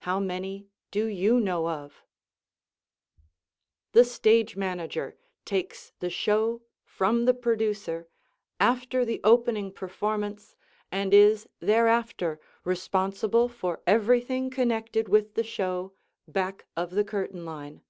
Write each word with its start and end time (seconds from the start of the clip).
How 0.00 0.18
many 0.18 0.66
do 0.90 1.06
you 1.06 1.38
know 1.38 1.68
of? 1.68 2.02
[Illustration: 3.92 3.92
W.C. 3.92 3.92
FIELDS] 3.92 3.92
The 4.08 4.12
Stage 4.12 4.56
Manager 4.56 5.16
takes 5.44 5.92
the 6.00 6.10
show 6.10 6.62
from 6.82 7.24
the 7.24 7.34
Producer 7.34 8.08
after 8.58 9.04
the 9.04 9.20
opening 9.22 9.70
performance 9.70 10.56
and 10.90 11.14
is 11.14 11.48
thereafter 11.60 12.40
responsible 12.64 13.48
for 13.48 13.80
everything 13.86 14.50
connected 14.50 15.08
with 15.08 15.34
the 15.34 15.44
show 15.44 15.92
back 16.26 16.66
of 16.76 16.90
the 16.90 17.04
curtain 17.04 17.44
line. 17.44 17.82